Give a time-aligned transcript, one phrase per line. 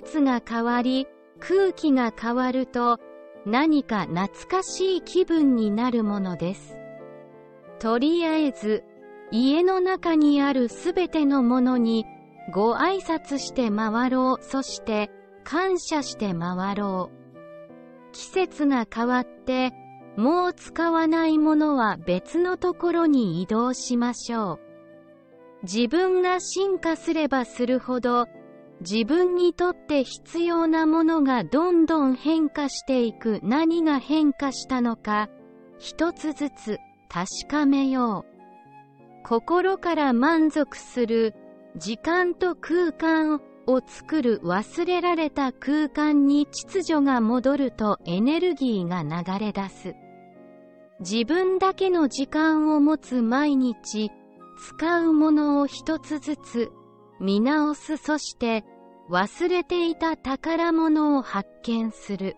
[0.00, 1.06] 節が変わり、
[1.38, 2.98] 空気が変わると、
[3.46, 6.76] 何か懐かしい気分になるものです。
[7.78, 8.84] とりあえず、
[9.30, 12.04] 家の中にあるすべてのものに、
[12.52, 15.10] ご挨拶して回ろう、そして
[15.44, 18.12] 感謝して回ろう。
[18.12, 19.72] 季節が変わって、
[20.16, 24.60] もう使わないものは別のところに移動しましょう。
[25.62, 28.26] 自分が進化すればするほど、
[28.80, 35.28] 自分にとって必要なものがどんどん変化していく何が変化したのか、
[35.78, 39.26] 一つずつ確かめよう。
[39.26, 41.34] 心から満足する
[41.76, 49.94] 時間と空間を作る忘れられた空間に秩序が戻るとエネルギーが流れ出す。
[51.00, 54.10] 自分だけの時間を持つ毎日、
[54.58, 56.70] 使うものを一つずつ
[57.20, 58.64] 見直すそして
[59.10, 62.36] 忘れていた宝物を発見する。